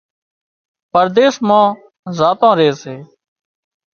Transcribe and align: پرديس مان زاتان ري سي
پرديس 0.91 1.35
مان 1.47 1.69
زاتان 2.17 2.53
ري 2.59 2.69
سي 2.81 2.95